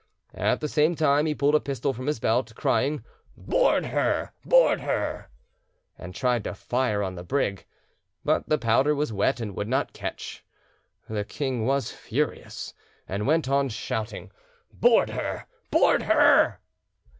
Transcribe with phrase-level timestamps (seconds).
[0.33, 3.03] At the same time, he pulled a pistol from his belt, crying
[3.37, 4.31] "Board her!
[4.43, 5.29] board her!"
[5.95, 7.67] and tried to fire on the brig,
[8.25, 10.43] but the powder was wet and would not catch.
[11.07, 12.73] The king was furious,
[13.07, 14.31] and went on shouting
[14.73, 15.45] "Board her!
[15.69, 16.61] board her!"